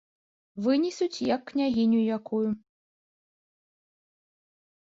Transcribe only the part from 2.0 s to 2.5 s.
якую.